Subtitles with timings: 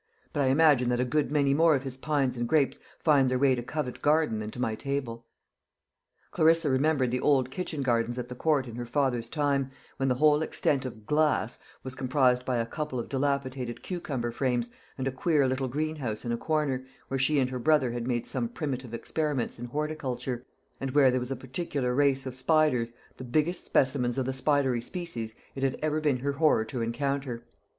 [0.33, 3.37] But I imagine that a good many more of his pines and grapes find their
[3.37, 5.27] way to Covent Garden than to my table."
[6.31, 10.15] Clarissa remembered the old kitchen gardens at the Court in her father's time, when the
[10.15, 15.11] whole extent of "glass" was comprised by a couple of dilapidated cucumber frames, and a
[15.11, 18.95] queer little greenhouse in a corner, where she and her brother had made some primitive
[18.95, 20.47] experiments in horticulture,
[20.79, 24.81] and where there was a particular race of spiders, the biggest specimens of the spidery
[24.81, 27.45] species it had ever been her horror to encounter.